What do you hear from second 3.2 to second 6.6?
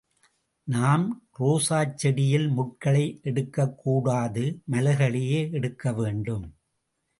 எடுக்கக் கூடாது மலர்களையே எடுக்க வேண்டும்.